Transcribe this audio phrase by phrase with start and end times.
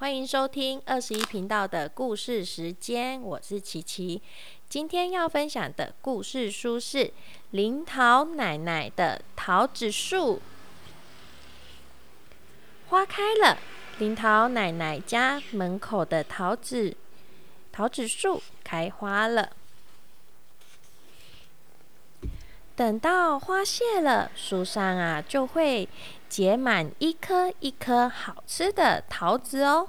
[0.00, 4.22] 欢迎收听二十一频道的故事时间，我是琪琪。
[4.68, 6.98] 今天要分享的故事书是
[7.50, 10.36] 《林桃奶奶的桃子树》。
[12.90, 13.58] 花开了，
[13.98, 16.96] 林桃奶奶家门口的桃子
[17.72, 19.50] 桃子树开花了。
[22.78, 25.88] 等到花谢了，树上啊就会
[26.28, 29.88] 结满一颗一颗好吃的桃子哦。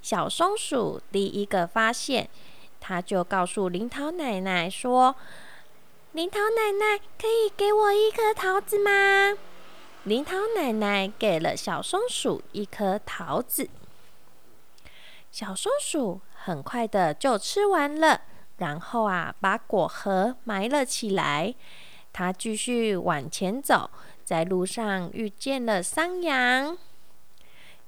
[0.00, 2.30] 小松鼠第一个发现，
[2.78, 5.16] 它就告诉林桃奶奶说
[6.12, 9.36] ：“林桃奶奶，可以给我一颗桃子吗？”
[10.04, 13.68] 林桃奶奶给了小松鼠一颗桃子，
[15.32, 18.20] 小松鼠很快的就吃完了。
[18.62, 21.52] 然后啊，把果核埋了起来。
[22.12, 23.90] 他继续往前走，
[24.24, 26.78] 在路上遇见了山羊。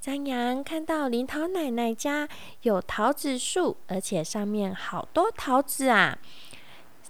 [0.00, 2.28] 山羊看到林桃奶奶家
[2.62, 6.18] 有桃子树，而且上面好多桃子啊，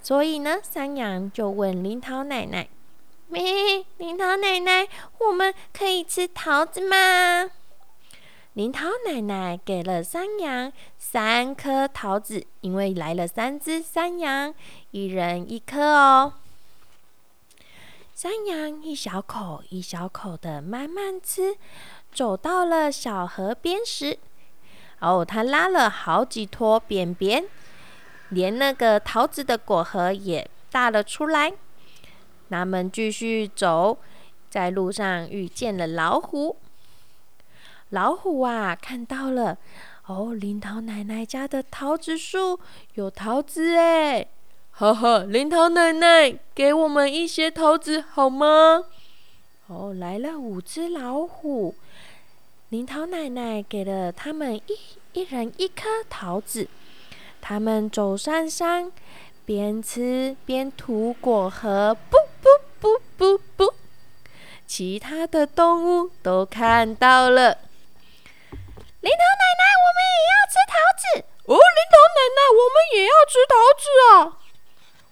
[0.03, 2.69] 所以呢，山羊就问林桃奶奶
[3.29, 4.87] ：“咪，林桃奶奶，
[5.19, 7.51] 我们可以吃桃子吗？”
[8.55, 14.55] 林桃奶奶给了山羊三颗桃子，因为来了三只山羊，
[14.93, 16.35] 一人一颗哦。
[18.15, 21.57] 山羊一小口一小口的慢慢吃，
[22.13, 24.17] 走到了小河边时，
[25.01, 27.45] 哦，他拉了好几坨便便，
[28.29, 31.53] 连那个桃子的果核也大了出来。
[32.49, 33.99] 他们继续走，
[34.49, 36.57] 在路上遇见了老虎。
[37.91, 39.59] 老虎啊，看到了
[40.07, 40.35] 哦！
[40.35, 42.59] 林桃奶奶家的桃子树
[42.95, 44.27] 有桃子哎，
[44.73, 45.25] 呵呵！
[45.25, 48.85] 林桃奶奶，给我们一些桃子好吗？
[49.69, 51.75] 哦，来了五只老虎，
[52.71, 54.63] 林桃奶奶给了他们一
[55.13, 56.69] 一人一颗桃子。
[57.41, 58.91] 他们走上山，
[59.45, 62.48] 边吃边吐果核，不不
[62.81, 63.75] 不不不！
[64.67, 67.58] 其他的动物都看到了。
[69.05, 71.05] 林桃奶奶，我们也要吃桃子
[71.45, 71.53] 哦！
[71.77, 74.41] 林桃奶奶，我们也要吃桃子啊！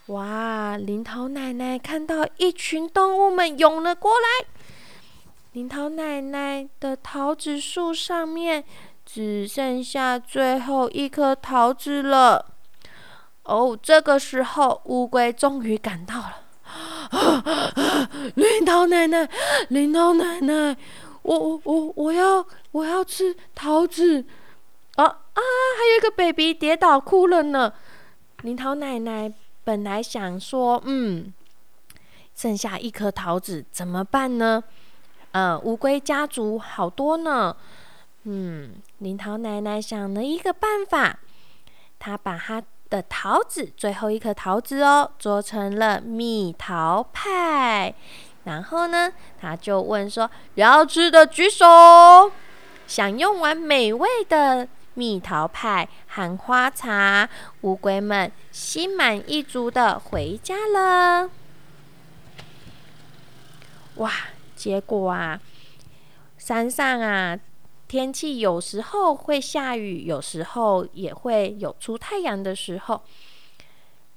[0.07, 0.79] 哇！
[0.79, 4.47] 林桃奶奶看到一群动物们涌了过来，
[5.53, 8.65] 林桃奶奶的桃子树上面
[9.05, 12.47] 只剩下最后一颗桃子了。
[13.43, 16.39] 哦，这个时候乌龟终于赶到了。
[18.37, 19.29] 林桃奶奶，
[19.69, 20.75] 林桃奶奶。
[21.23, 24.25] 我我我我要我要吃桃子
[24.97, 25.19] 啊啊！
[25.35, 27.73] 还有一个 baby 跌倒哭了呢。
[28.43, 29.33] 林桃奶奶
[29.65, 31.33] 本来想说，嗯，
[32.35, 34.65] 剩下一颗桃子怎么办呢？
[35.31, 37.57] 呃，乌龟家族好多呢。
[38.25, 41.21] 嗯，林桃奶奶想了一个办法，
[41.99, 47.95] 她把她的桃子最后一颗桃子哦，做成了蜜桃派。
[48.45, 52.33] 然后呢，他就问说：“要吃的举手，
[52.87, 57.29] 享用完美味的蜜桃派含花茶，
[57.61, 61.31] 乌龟们心满意足的回家了。”
[63.97, 64.11] 哇！
[64.57, 65.41] 结果啊，
[66.39, 67.39] 山上啊，
[67.89, 73.03] 天气有时候会下雨，有时候也会有出太阳的时候。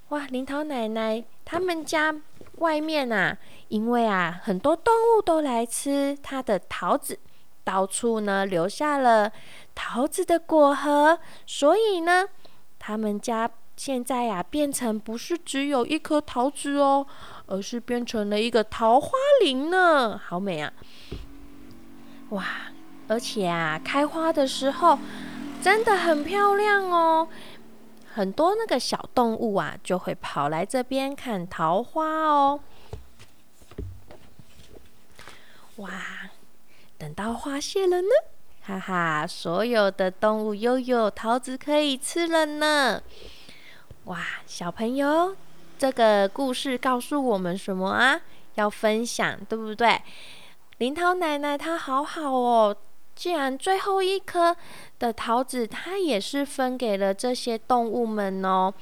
[0.09, 0.25] 哇！
[0.28, 2.16] 林桃奶奶他们家
[2.57, 7.19] 外面啊，因为啊很多动物都来吃它的桃子，
[7.63, 9.31] 到处呢留下了
[9.73, 12.27] 桃子的果核，所以呢，
[12.79, 17.05] 他们家现在呀变成不是只有一颗桃子哦，
[17.47, 19.09] 而是变成了一个桃花
[19.41, 20.72] 林呢，好美啊！
[22.29, 22.43] 哇！
[23.07, 24.97] 而且啊开花的时候
[25.61, 27.27] 真的很漂亮哦。
[28.16, 32.62] 很多那个小动物啊，就会跑来这边看桃花哦。
[35.76, 35.92] 哇，
[36.98, 38.08] 等到花谢了呢，
[38.62, 43.03] 哈哈，所有的动物又有桃子可以吃了呢。
[44.06, 45.35] 哇，小朋友，
[45.78, 48.22] 这个故事告诉我们什么啊？
[48.53, 50.02] 要分享，对不对？
[50.78, 52.78] 林桃奶奶她好好哦。
[53.16, 54.56] 既然最后一颗
[55.00, 58.73] 的桃子，它也是分给了这些动物们哦，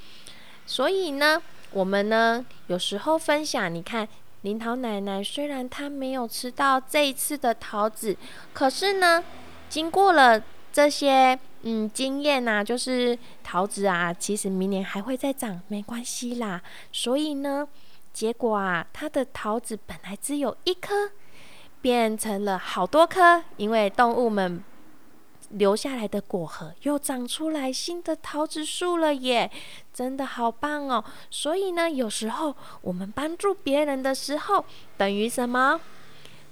[0.66, 1.40] 所以呢，
[1.70, 4.06] 我们呢有时候分享，你看
[4.42, 8.16] 林桃奶奶虽然她没有吃到这一次的桃子，
[8.52, 9.22] 可是呢，
[9.68, 10.42] 经过了
[10.72, 16.60] 这些嗯经验呐，就是桃子啊，其实明年还会再长，没关系啦。
[16.92, 17.66] 所以呢，
[18.12, 21.12] 结果啊，它的桃子本来只有一颗。
[21.84, 24.64] 变成了好多颗，因为动物们
[25.50, 29.50] 留下来的果核又长出来新的桃子树了耶，
[29.92, 31.04] 真的好棒哦！
[31.30, 34.64] 所以呢，有时候我们帮助别人的时候，
[34.96, 35.78] 等于什么？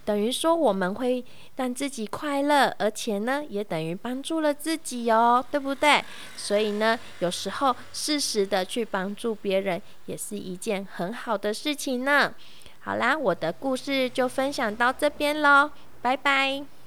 [0.04, 1.24] 等于说我们会
[1.56, 6.04] 让自己快乐，而且呢，也等于帮助了自己哦，对不对？
[6.36, 12.34] 所以呢，有时候适时的去帮助别人，也是一件很好的事情呢。
[12.84, 15.70] 好啦，我的故事就分享到这边喽，
[16.00, 16.81] 拜拜。